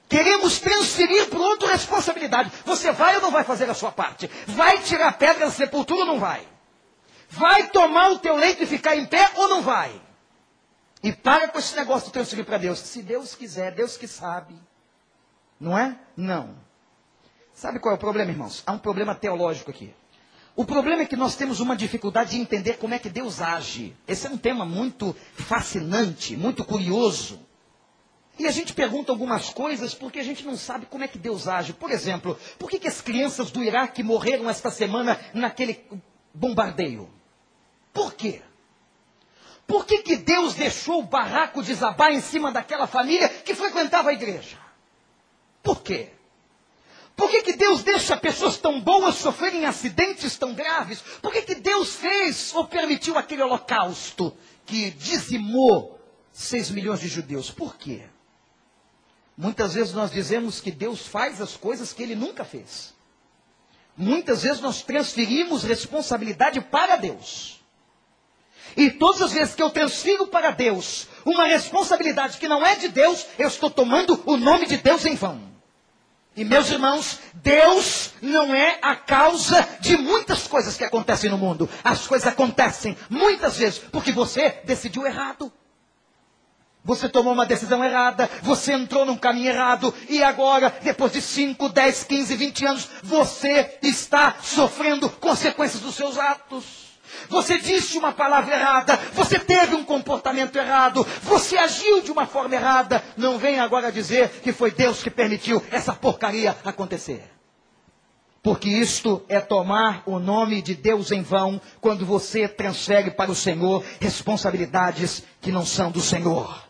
[0.10, 2.52] Queremos transferir para outro responsabilidade.
[2.66, 4.30] Você vai ou não vai fazer a sua parte?
[4.48, 6.42] Vai tirar pedra da sepultura ou não vai?
[7.30, 10.09] Vai tomar o teu leito e ficar em pé ou não vai?
[11.02, 12.80] E para com esse negócio de transferir para Deus.
[12.80, 14.56] Se Deus quiser, Deus que sabe.
[15.60, 15.98] Não é?
[16.16, 16.56] Não.
[17.54, 18.64] Sabe qual é o problema, irmãos?
[18.66, 19.94] Há um problema teológico aqui.
[20.56, 23.96] O problema é que nós temos uma dificuldade de entender como é que Deus age.
[24.08, 27.40] Esse é um tema muito fascinante, muito curioso.
[28.38, 31.48] E a gente pergunta algumas coisas porque a gente não sabe como é que Deus
[31.48, 31.74] age.
[31.74, 35.82] Por exemplo, por que, que as crianças do Iraque morreram esta semana naquele
[36.34, 37.10] bombardeio?
[37.94, 38.42] Por quê?
[39.70, 44.14] Por que, que Deus deixou o barraco desabar em cima daquela família que frequentava a
[44.14, 44.58] igreja?
[45.62, 46.10] Por quê?
[47.16, 51.04] Por que, que Deus deixa pessoas tão boas sofrerem acidentes tão graves?
[51.22, 56.02] Por que, que Deus fez ou permitiu aquele holocausto que dizimou
[56.34, 57.52] 6 milhões de judeus?
[57.52, 58.02] Por quê?
[59.38, 62.96] Muitas vezes nós dizemos que Deus faz as coisas que ele nunca fez.
[63.96, 67.59] Muitas vezes nós transferimos responsabilidade para Deus.
[68.76, 72.88] E todas as vezes que eu transfiro para Deus uma responsabilidade que não é de
[72.88, 75.50] Deus, eu estou tomando o nome de Deus em vão.
[76.36, 81.70] E meus irmãos, Deus não é a causa de muitas coisas que acontecem no mundo.
[81.84, 85.52] As coisas acontecem muitas vezes porque você decidiu errado.
[86.84, 91.68] Você tomou uma decisão errada, você entrou num caminho errado, e agora, depois de 5,
[91.68, 96.89] 10, 15, 20 anos, você está sofrendo consequências dos seus atos.
[97.28, 102.56] Você disse uma palavra errada, você teve um comportamento errado, você agiu de uma forma
[102.56, 103.04] errada.
[103.18, 107.30] Não venha agora dizer que foi Deus que permitiu essa porcaria acontecer.
[108.42, 113.36] Porque isto é tomar o nome de Deus em vão quando você transfere para o
[113.36, 116.64] Senhor responsabilidades que não são do Senhor.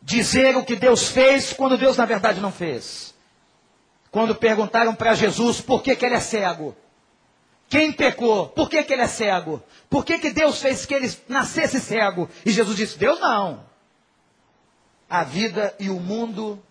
[0.00, 3.14] Dizer o que Deus fez quando Deus na verdade não fez.
[4.10, 6.74] Quando perguntaram para Jesus por que, que ele é cego,
[7.72, 8.50] quem pecou?
[8.50, 9.62] Por que, que ele é cego?
[9.88, 12.28] Por que, que Deus fez que ele nascesse cego?
[12.44, 13.64] E Jesus disse: Deus não.
[15.08, 16.62] A vida e o mundo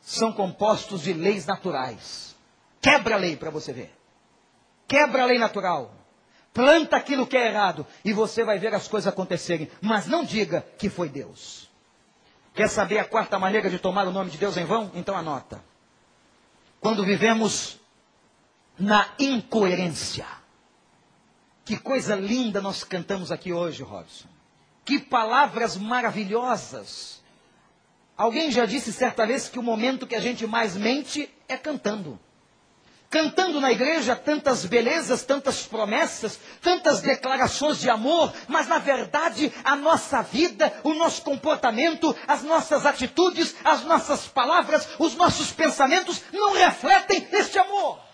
[0.00, 2.34] são compostos de leis naturais.
[2.80, 3.96] Quebra a lei para você ver.
[4.88, 5.94] Quebra a lei natural.
[6.52, 9.70] Planta aquilo que é errado e você vai ver as coisas acontecerem.
[9.80, 11.70] Mas não diga que foi Deus.
[12.52, 14.90] Quer saber a quarta maneira de tomar o nome de Deus em vão?
[14.96, 15.62] Então anota.
[16.80, 17.78] Quando vivemos
[18.80, 20.26] na incoerência.
[21.64, 24.26] Que coisa linda nós cantamos aqui hoje, Robson.
[24.84, 27.22] Que palavras maravilhosas.
[28.16, 32.18] Alguém já disse certa vez que o momento que a gente mais mente é cantando.
[33.08, 39.74] Cantando na igreja tantas belezas, tantas promessas, tantas declarações de amor, mas na verdade a
[39.74, 46.54] nossa vida, o nosso comportamento, as nossas atitudes, as nossas palavras, os nossos pensamentos não
[46.54, 48.09] refletem este amor.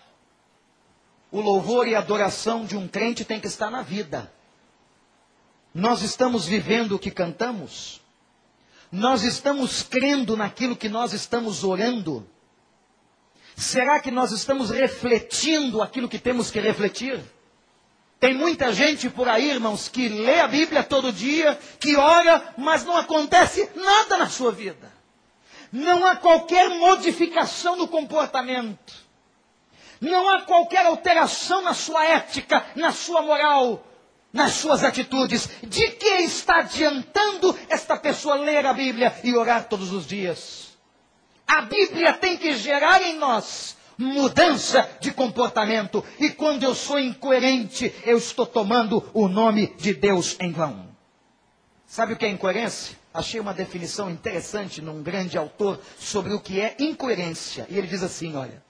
[1.31, 4.31] O louvor e a adoração de um crente tem que estar na vida.
[5.73, 8.01] Nós estamos vivendo o que cantamos?
[8.91, 12.27] Nós estamos crendo naquilo que nós estamos orando?
[13.55, 17.21] Será que nós estamos refletindo aquilo que temos que refletir?
[18.19, 22.83] Tem muita gente por aí, irmãos, que lê a Bíblia todo dia, que ora, mas
[22.83, 24.91] não acontece nada na sua vida.
[25.71, 29.06] Não há qualquer modificação no comportamento.
[29.99, 33.83] Não há qualquer alteração na sua ética, na sua moral,
[34.31, 35.49] nas suas atitudes.
[35.63, 40.77] De que está adiantando esta pessoa ler a Bíblia e orar todos os dias?
[41.47, 46.03] A Bíblia tem que gerar em nós mudança de comportamento.
[46.19, 50.87] E quando eu sou incoerente, eu estou tomando o nome de Deus em vão.
[51.85, 52.97] Sabe o que é incoerência?
[53.13, 57.65] Achei uma definição interessante num grande autor sobre o que é incoerência.
[57.69, 58.61] E ele diz assim: olha,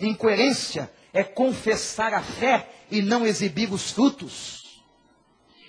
[0.00, 4.82] incoerência é confessar a fé e não exibir os frutos.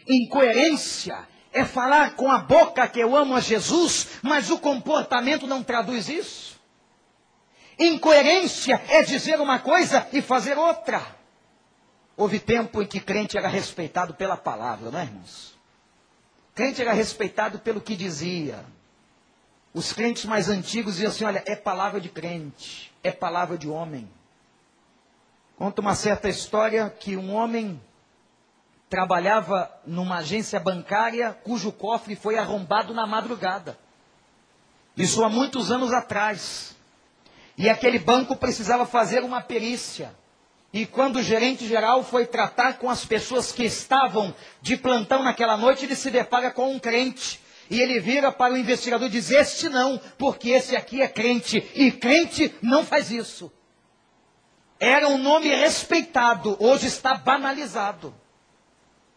[0.07, 5.63] Incoerência é falar com a boca que eu amo a Jesus, mas o comportamento não
[5.63, 6.59] traduz isso.
[7.79, 11.01] Incoerência é dizer uma coisa e fazer outra.
[12.17, 15.55] Houve tempo em que crente era respeitado pela palavra, não é, irmãos?
[16.53, 18.63] Crente era respeitado pelo que dizia.
[19.73, 24.09] Os crentes mais antigos diziam assim: olha, é palavra de crente, é palavra de homem.
[25.57, 27.81] Conta uma certa história que um homem
[28.89, 33.77] trabalhava numa agência bancária cujo cofre foi arrombado na madrugada.
[34.97, 36.75] Isso há muitos anos atrás.
[37.57, 40.13] E aquele banco precisava fazer uma perícia.
[40.73, 45.55] E quando o gerente geral foi tratar com as pessoas que estavam de plantão naquela
[45.55, 47.39] noite, ele se depara com um crente.
[47.69, 51.65] E ele vira para o investigador e diz: Este não, porque esse aqui é crente.
[51.73, 53.49] E crente não faz isso.
[54.79, 58.13] Era um nome respeitado, hoje está banalizado.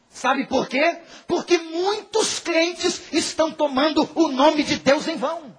[0.09, 1.01] Sabe por quê?
[1.27, 5.57] Porque muitos crentes estão tomando o nome de Deus em vão.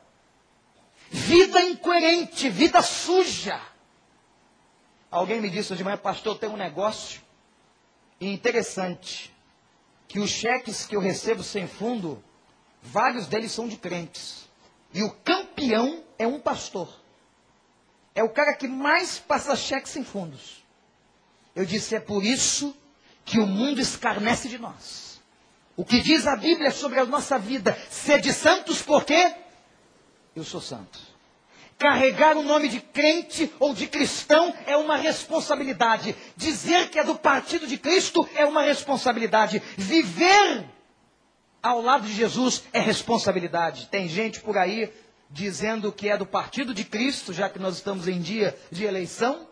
[1.09, 3.59] Vida incoerente, vida suja.
[5.11, 7.21] Alguém me disse hoje de manhã, pastor, tem um negócio
[8.21, 9.33] interessante.
[10.07, 12.23] Que os cheques que eu recebo sem fundo,
[12.81, 14.47] vários deles são de crentes.
[14.93, 16.89] E o campeão é um pastor.
[18.13, 20.63] É o cara que mais passa cheques sem fundos.
[21.55, 22.75] Eu disse, é por isso
[23.25, 25.21] que o mundo escarnece de nós.
[25.75, 27.77] O que diz a Bíblia sobre a nossa vida?
[27.89, 29.33] Sede santos porque
[30.35, 30.99] eu sou santo.
[31.77, 36.13] Carregar o nome de crente ou de cristão é uma responsabilidade.
[36.35, 39.63] Dizer que é do partido de Cristo é uma responsabilidade.
[39.77, 40.65] Viver
[41.63, 43.87] ao lado de Jesus é responsabilidade.
[43.87, 44.91] Tem gente por aí
[45.29, 49.47] dizendo que é do partido de Cristo, já que nós estamos em dia de eleição,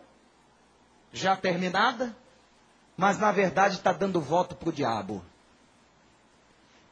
[1.12, 2.14] já terminada,
[2.96, 5.24] mas na verdade está dando voto para o diabo.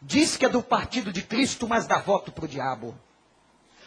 [0.01, 2.95] Diz que é do partido de Cristo, mas dá voto para o diabo.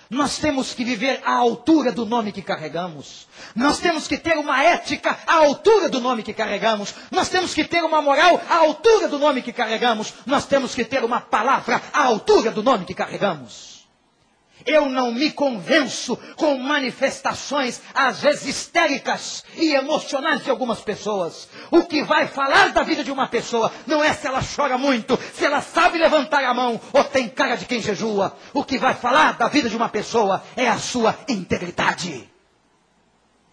[0.09, 3.27] Nós temos que viver à altura do nome que carregamos.
[3.55, 6.95] Nós temos que ter uma ética à altura do nome que carregamos.
[7.11, 10.13] Nós temos que ter uma moral à altura do nome que carregamos.
[10.25, 13.78] Nós temos que ter uma palavra à altura do nome que carregamos.
[14.65, 21.47] Eu não me convenço com manifestações, às vezes histéricas e emocionais de algumas pessoas.
[21.71, 25.17] O que vai falar da vida de uma pessoa não é se ela chora muito,
[25.33, 28.35] se ela sabe levantar a mão ou tem cara de quem jejua.
[28.53, 32.29] O que vai falar da vida de uma pessoa é a sua integridade.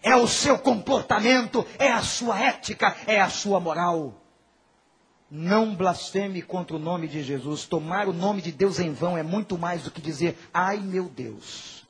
[0.01, 4.26] É o seu comportamento, é a sua ética, é a sua moral.
[5.29, 7.65] Não blasfeme contra o nome de Jesus.
[7.65, 11.09] Tomar o nome de Deus em vão é muito mais do que dizer, ai meu
[11.09, 11.85] Deus.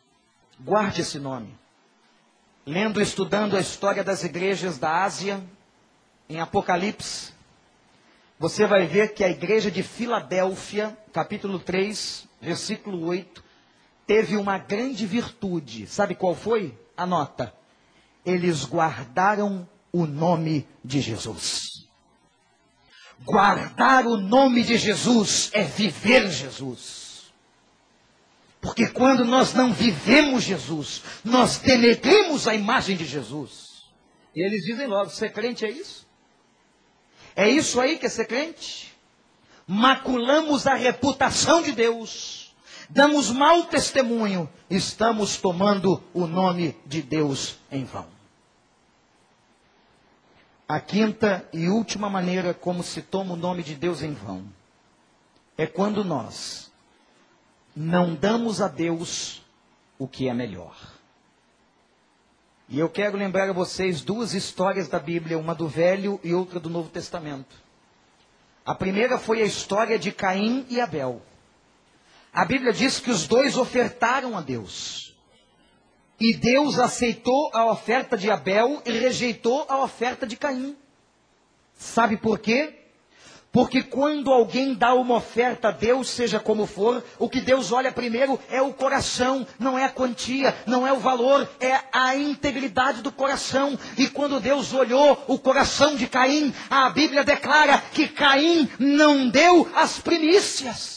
[0.59, 1.53] Guarde esse nome.
[2.65, 5.41] Lendo e estudando a história das igrejas da Ásia,
[6.27, 7.31] em Apocalipse,
[8.39, 13.43] você vai ver que a igreja de Filadélfia, capítulo 3, versículo 8,
[14.05, 15.87] teve uma grande virtude.
[15.87, 16.77] Sabe qual foi?
[16.95, 17.53] Anota.
[18.25, 21.76] Eles guardaram o nome de Jesus.
[23.23, 27.31] Guardar o nome de Jesus é viver Jesus.
[28.61, 33.83] Porque quando nós não vivemos Jesus, nós denegrimos a imagem de Jesus.
[34.35, 36.07] E eles dizem logo: ser crente é isso?
[37.35, 38.93] É isso aí que é ser crente?
[39.67, 42.55] Maculamos a reputação de Deus,
[42.89, 48.16] damos mau testemunho, estamos tomando o nome de Deus em vão.
[50.67, 54.43] A quinta e última maneira como se toma o nome de Deus em vão
[55.57, 56.71] é quando nós
[57.75, 59.41] não damos a Deus
[59.97, 60.75] o que é melhor.
[62.69, 66.59] E eu quero lembrar a vocês duas histórias da Bíblia, uma do Velho e outra
[66.59, 67.55] do Novo Testamento.
[68.65, 71.21] A primeira foi a história de Caim e Abel.
[72.33, 75.16] A Bíblia diz que os dois ofertaram a Deus.
[76.19, 80.75] E Deus aceitou a oferta de Abel e rejeitou a oferta de Caim.
[81.77, 82.73] Sabe por quê?
[83.51, 87.91] Porque quando alguém dá uma oferta a Deus, seja como for, o que Deus olha
[87.91, 93.01] primeiro é o coração, não é a quantia, não é o valor, é a integridade
[93.01, 93.77] do coração.
[93.97, 99.67] E quando Deus olhou o coração de Caim, a Bíblia declara que Caim não deu
[99.73, 100.96] as primícias.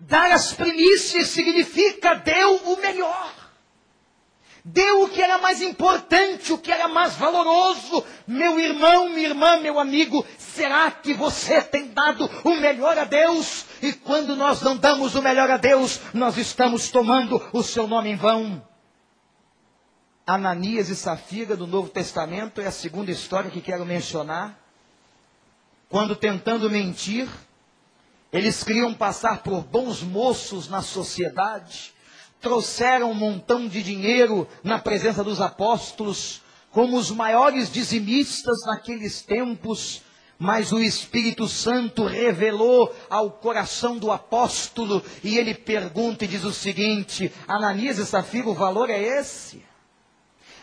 [0.00, 3.32] Dar as primícias significa deu o melhor.
[4.68, 8.04] Deu o que era mais importante, o que era mais valoroso.
[8.26, 13.64] Meu irmão, minha irmã, meu amigo, será que você tem dado o melhor a Deus?
[13.80, 18.10] E quando nós não damos o melhor a Deus, nós estamos tomando o seu nome
[18.10, 18.60] em vão.
[20.26, 24.58] Ananias e Safira do Novo Testamento é a segunda história que quero mencionar.
[25.88, 27.28] Quando tentando mentir,
[28.36, 31.96] eles queriam passar por bons moços na sociedade
[32.40, 40.02] trouxeram um montão de dinheiro na presença dos apóstolos, como os maiores dizimistas naqueles tempos,
[40.38, 46.52] mas o Espírito Santo revelou ao coração do apóstolo e ele pergunta e diz o
[46.52, 49.64] seguinte: Ananias e Safira, o valor é esse?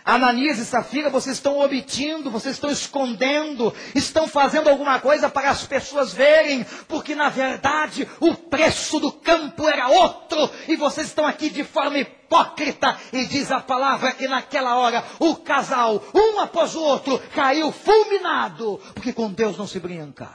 [0.06, 5.66] Ananias e Safira, vocês estão omitindo, vocês estão escondendo, estão fazendo alguma coisa para as
[5.66, 11.50] pessoas verem, porque na verdade o preço do campo era outro, e vocês estão aqui
[11.50, 16.82] de forma hipócrita, e diz a palavra que naquela hora o casal, um após o
[16.82, 20.30] outro, caiu fulminado, porque com Deus não se brinca.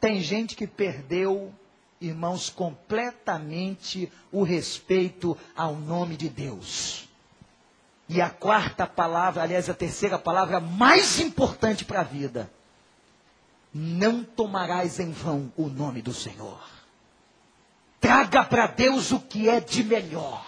[0.00, 1.52] Tem gente que perdeu,
[2.00, 7.11] irmãos, completamente o respeito ao nome de Deus.
[8.12, 12.52] E a quarta palavra, aliás, a terceira palavra mais importante para a vida:
[13.72, 16.62] não tomarás em vão o nome do Senhor.
[17.98, 20.44] Traga para Deus o que é de melhor.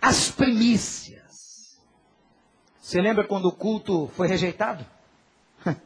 [0.00, 1.76] As primícias.
[2.80, 4.86] Você lembra quando o culto foi rejeitado?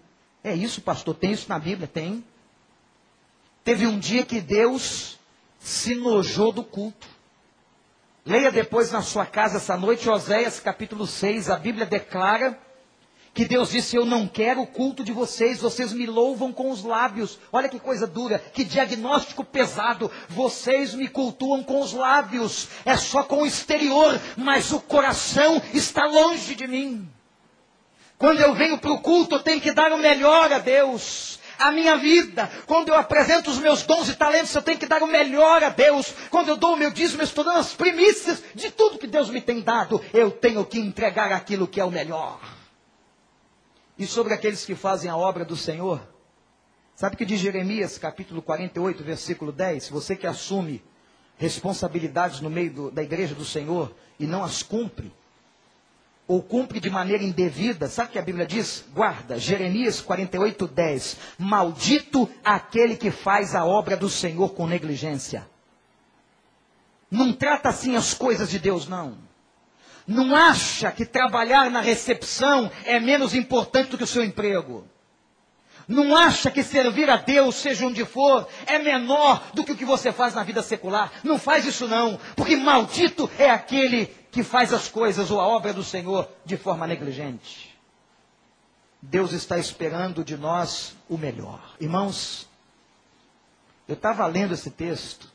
[0.44, 1.88] É isso, pastor, tem isso na Bíblia?
[1.88, 2.24] Tem.
[3.64, 5.18] Teve um dia que Deus
[5.58, 7.15] se nojou do culto.
[8.26, 12.58] Leia depois na sua casa essa noite, Oséias capítulo 6, a Bíblia declara
[13.32, 16.82] que Deus disse: Eu não quero o culto de vocês, vocês me louvam com os
[16.82, 17.38] lábios.
[17.52, 20.10] Olha que coisa dura, que diagnóstico pesado.
[20.28, 26.04] Vocês me cultuam com os lábios, é só com o exterior, mas o coração está
[26.06, 27.08] longe de mim.
[28.18, 31.72] Quando eu venho para o culto, eu tenho que dar o melhor a Deus a
[31.72, 32.50] minha vida.
[32.66, 35.70] Quando eu apresento os meus dons e talentos, eu tenho que dar o melhor a
[35.70, 36.14] Deus.
[36.30, 39.30] Quando eu dou o meu dízimo, eu estou dando as primícias de tudo que Deus
[39.30, 40.02] me tem dado.
[40.12, 42.40] Eu tenho que entregar aquilo que é o melhor.
[43.98, 46.00] E sobre aqueles que fazem a obra do Senhor,
[46.94, 49.88] sabe o que diz Jeremias, capítulo 48, versículo 10?
[49.88, 50.84] Você que assume
[51.38, 55.12] responsabilidades no meio do, da igreja do Senhor e não as cumpre,
[56.28, 58.84] ou cumpre de maneira indevida, sabe o que a Bíblia diz?
[58.92, 61.16] Guarda, Jeremias 48, 10.
[61.38, 65.48] Maldito aquele que faz a obra do Senhor com negligência.
[67.08, 69.16] Não trata assim as coisas de Deus, não.
[70.06, 74.86] Não acha que trabalhar na recepção é menos importante do que o seu emprego.
[75.88, 79.84] Não acha que servir a Deus, seja onde for, é menor do que o que
[79.84, 81.12] você faz na vida secular.
[81.22, 84.06] Não faz isso não, porque maldito é aquele
[84.36, 87.74] que faz as coisas ou a obra do Senhor de forma negligente.
[89.00, 91.74] Deus está esperando de nós o melhor.
[91.80, 92.46] Irmãos,
[93.88, 95.32] eu estava lendo esse texto.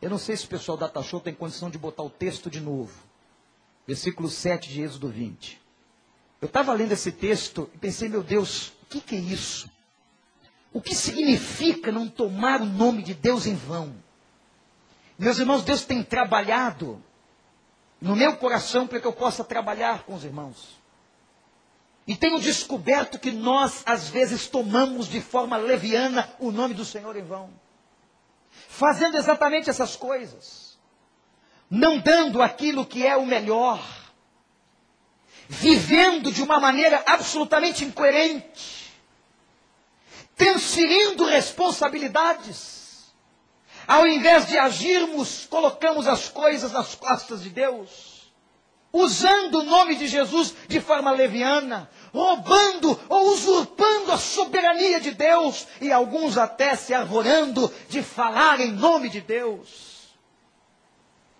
[0.00, 2.58] Eu não sei se o pessoal da Tachou tem condição de botar o texto de
[2.58, 3.02] novo.
[3.86, 5.60] Versículo 7 de Êxodo 20.
[6.40, 9.70] Eu estava lendo esse texto e pensei, meu Deus, o que, que é isso?
[10.72, 13.94] O que significa não tomar o nome de Deus em vão?
[15.18, 16.98] Meus irmãos, Deus tem trabalhado
[18.02, 20.76] no meu coração para que eu possa trabalhar com os irmãos.
[22.04, 27.16] E tenho descoberto que nós, às vezes, tomamos de forma leviana o nome do Senhor
[27.16, 27.48] em vão.
[28.50, 30.76] Fazendo exatamente essas coisas.
[31.70, 33.80] Não dando aquilo que é o melhor.
[35.48, 38.92] Vivendo de uma maneira absolutamente incoerente.
[40.34, 42.81] Transferindo responsabilidades
[43.92, 48.32] ao invés de agirmos, colocamos as coisas nas costas de Deus,
[48.90, 55.68] usando o nome de Jesus de forma leviana, roubando ou usurpando a soberania de Deus,
[55.78, 60.08] e alguns até se arvorando de falar em nome de Deus,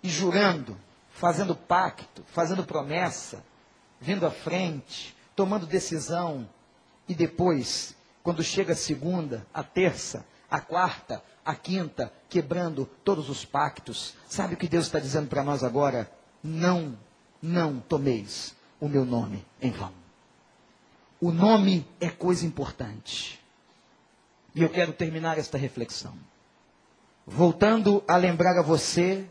[0.03, 0.79] e jurando,
[1.09, 3.43] fazendo pacto, fazendo promessa,
[3.99, 6.47] vindo à frente, tomando decisão,
[7.09, 13.45] e depois quando chega a segunda, a terça, a quarta, a quinta, quebrando todos os
[13.45, 14.13] pactos.
[14.27, 16.11] Sabe o que Deus está dizendo para nós agora?
[16.43, 16.97] Não,
[17.41, 19.93] não tomeis o meu nome em vão.
[21.19, 23.39] O nome é coisa importante.
[24.53, 26.13] E eu quero terminar esta reflexão.
[27.25, 29.25] Voltando a lembrar a você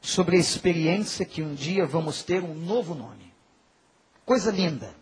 [0.00, 3.32] sobre a experiência que um dia vamos ter um novo nome.
[4.24, 4.94] Coisa linda.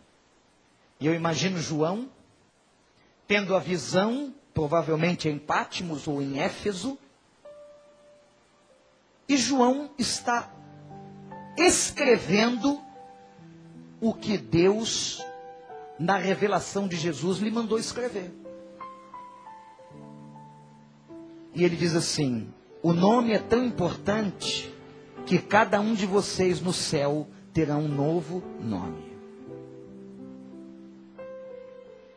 [0.99, 2.09] E eu imagino João
[3.27, 6.97] tendo a visão, provavelmente em Pátimos ou em Éfeso,
[9.29, 10.51] e João está
[11.59, 12.81] escrevendo
[14.01, 15.23] o que Deus,
[15.99, 18.33] na revelação de Jesus, lhe mandou escrever.
[21.55, 22.49] E ele diz assim:
[22.83, 24.75] o nome é tão importante
[25.27, 29.19] que cada um de vocês no céu terá um novo nome.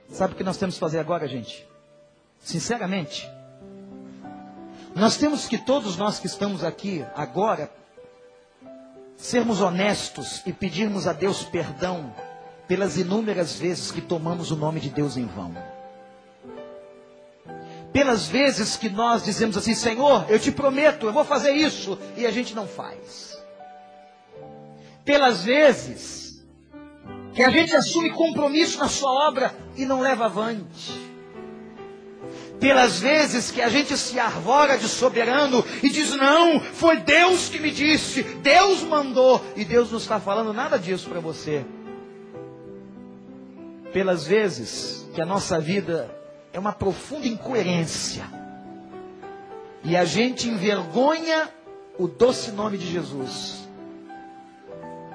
[0.08, 1.69] Sabe o que nós temos que fazer agora, gente?
[2.40, 3.30] Sinceramente,
[4.96, 7.72] nós temos que, todos nós que estamos aqui agora,
[9.16, 12.14] sermos honestos e pedirmos a Deus perdão
[12.68, 15.56] pelas inúmeras vezes que tomamos o nome de Deus em vão.
[17.92, 22.26] Pelas vezes que nós dizemos assim, Senhor, eu te prometo, eu vou fazer isso, e
[22.26, 23.38] a gente não faz.
[25.04, 26.46] Pelas vezes
[27.34, 31.09] que a gente assume compromisso na sua obra e não leva avante.
[32.60, 37.60] Pelas vezes que a gente se arvora de soberano e diz: Não, foi Deus que
[37.60, 41.66] me disse, Deus mandou, e Deus não está falando nada disso para você.
[43.94, 46.14] Pelas vezes que a nossa vida
[46.52, 48.26] é uma profunda incoerência.
[49.84, 51.50] E a gente envergonha
[51.98, 53.68] o doce nome de Jesus.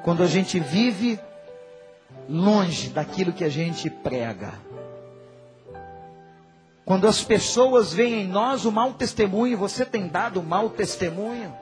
[0.02, 1.20] Quando a gente vive
[2.28, 4.54] longe daquilo que a gente prega.
[6.84, 11.54] Quando as pessoas veem em nós o mau testemunho, você tem dado mau testemunho.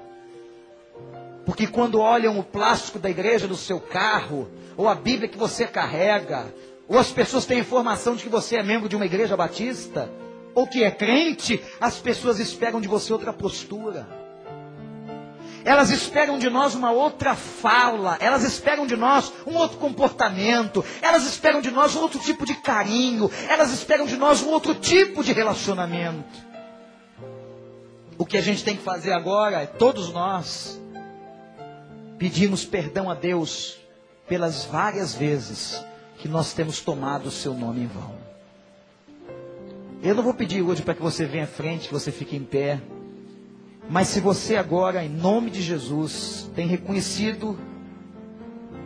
[1.47, 5.67] Porque quando olham o plástico da igreja do seu carro, ou a Bíblia que você
[5.67, 6.53] carrega,
[6.89, 10.11] ou as pessoas têm informação de que você é membro de uma igreja batista,
[10.55, 14.22] ou que é crente, as pessoas esperam de você outra postura.
[15.65, 21.25] Elas esperam de nós uma outra fala, elas esperam de nós um outro comportamento, elas
[21.25, 25.23] esperam de nós um outro tipo de carinho, elas esperam de nós um outro tipo
[25.23, 26.53] de relacionamento.
[28.19, 30.81] O que a gente tem que fazer agora é todos nós
[32.19, 33.79] pedimos perdão a Deus
[34.29, 35.85] pelas várias vezes
[36.19, 38.15] que nós temos tomado o seu nome em vão.
[40.03, 42.45] Eu não vou pedir hoje para que você venha à frente, que você fique em
[42.45, 42.81] pé.
[43.89, 47.59] Mas se você agora, em nome de Jesus, tem reconhecido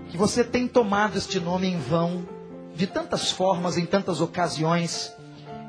[0.09, 2.27] que você tem tomado este nome em vão,
[2.75, 5.13] de tantas formas, em tantas ocasiões,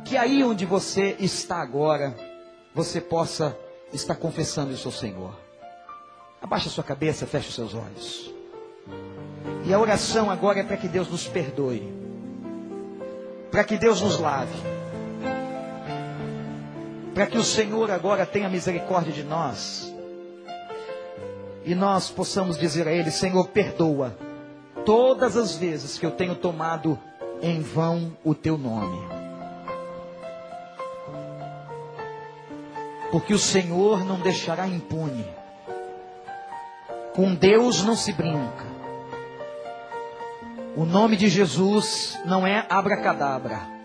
[0.06, 2.16] que aí onde você está agora,
[2.74, 3.58] você possa
[3.94, 5.34] estar confessando isso ao Senhor.
[6.42, 8.34] Abaixe a sua cabeça, feche os seus olhos.
[9.66, 11.92] E a oração agora é para que Deus nos perdoe,
[13.52, 14.54] para que Deus nos lave,
[17.18, 19.92] para que o Senhor agora tenha misericórdia de nós
[21.66, 24.16] e nós possamos dizer a Ele: Senhor, perdoa
[24.86, 26.96] todas as vezes que eu tenho tomado
[27.42, 29.02] em vão o Teu nome.
[33.12, 35.26] Porque o Senhor não deixará impune.
[37.16, 38.68] Com Deus não se brinca.
[40.76, 43.77] O nome de Jesus não é abracadabra.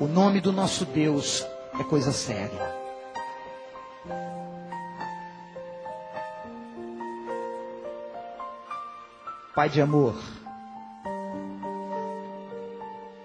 [0.00, 1.46] O nome do nosso Deus
[1.78, 2.76] é coisa séria.
[9.54, 10.14] Pai de amor,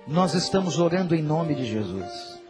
[0.08, 2.42] nós estamos orando em nome de Jesus.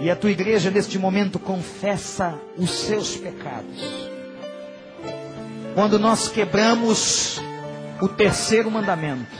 [0.00, 4.06] E a tua igreja neste momento confessa os seus pecados
[5.76, 7.38] quando nós quebramos
[8.00, 9.36] o terceiro mandamento,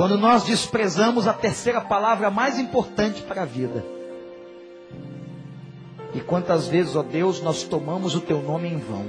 [0.00, 3.84] quando nós desprezamos a terceira palavra mais importante para a vida.
[6.14, 9.04] E quantas vezes, ó Deus, nós tomamos o teu nome em vão.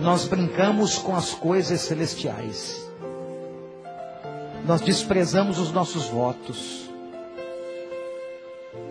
[0.00, 2.88] Nós brincamos com as coisas celestiais.
[4.64, 6.88] Nós desprezamos os nossos votos.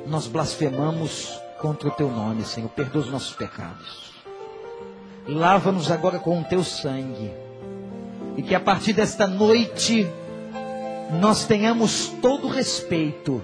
[0.05, 2.67] Nós blasfemamos contra o teu nome, Senhor.
[2.67, 4.11] Perdoa os nossos pecados.
[5.25, 7.31] Lava-nos agora com o teu sangue.
[8.37, 10.07] E que a partir desta noite
[11.19, 13.41] nós tenhamos todo respeito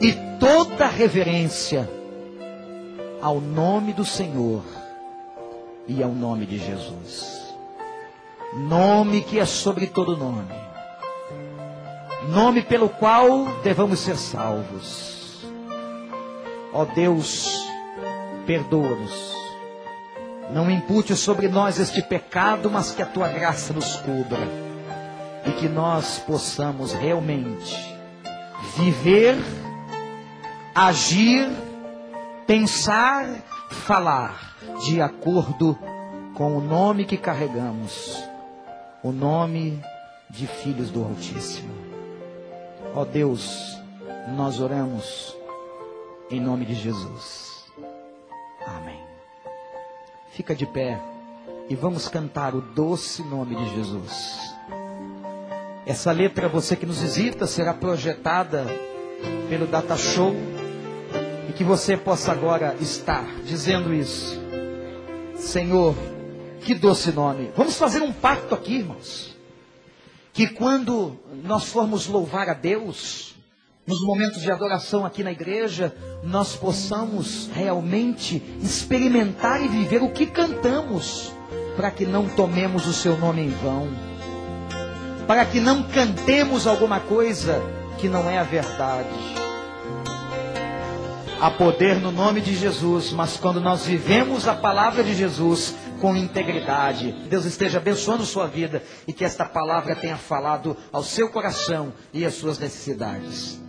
[0.00, 1.88] e toda reverência
[3.20, 4.62] ao nome do Senhor
[5.86, 7.54] e ao nome de Jesus.
[8.54, 10.54] Nome que é sobre todo nome.
[12.28, 15.44] Nome pelo qual devamos ser salvos.
[16.72, 17.68] Ó Deus,
[18.46, 19.43] perdoa-nos.
[20.52, 24.48] Não impute sobre nós este pecado, mas que a tua graça nos cubra.
[25.46, 27.94] E que nós possamos realmente
[28.76, 29.36] viver,
[30.74, 31.48] agir,
[32.46, 33.26] pensar,
[33.70, 35.78] falar de acordo
[36.34, 38.22] com o nome que carregamos,
[39.02, 39.80] o nome
[40.30, 41.72] de filhos do Altíssimo.
[42.94, 43.78] Ó Deus,
[44.36, 45.36] nós oramos
[46.30, 47.53] em nome de Jesus.
[50.34, 51.00] Fica de pé
[51.68, 54.52] e vamos cantar o doce nome de Jesus.
[55.86, 58.66] Essa letra, você que nos visita, será projetada
[59.48, 60.34] pelo Data Show
[61.48, 64.36] e que você possa agora estar dizendo isso.
[65.36, 65.94] Senhor,
[66.62, 67.52] que doce nome.
[67.56, 69.36] Vamos fazer um pacto aqui, irmãos.
[70.32, 73.33] Que quando nós formos louvar a Deus,
[73.86, 80.26] nos momentos de adoração aqui na igreja, nós possamos realmente experimentar e viver o que
[80.26, 81.32] cantamos,
[81.76, 83.88] para que não tomemos o seu nome em vão,
[85.26, 87.60] para que não cantemos alguma coisa
[87.98, 89.34] que não é a verdade.
[91.40, 96.16] Há poder no nome de Jesus, mas quando nós vivemos a palavra de Jesus com
[96.16, 101.92] integridade, Deus esteja abençoando sua vida e que esta palavra tenha falado ao seu coração
[102.14, 103.63] e às suas necessidades.